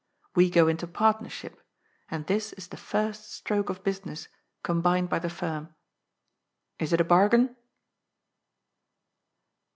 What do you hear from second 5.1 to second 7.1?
the firm. Is it a